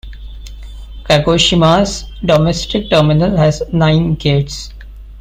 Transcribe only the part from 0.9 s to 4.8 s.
Kagoshima's domestic terminal has nine gates.